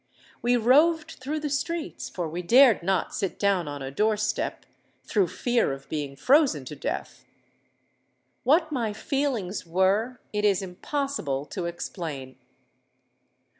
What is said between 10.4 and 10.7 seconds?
is